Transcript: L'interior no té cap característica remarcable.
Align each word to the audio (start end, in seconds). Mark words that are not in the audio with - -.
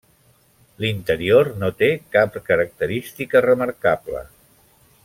L'interior 0.85 1.51
no 1.65 1.69
té 1.83 1.91
cap 2.17 2.41
característica 2.49 3.47
remarcable. 3.49 4.27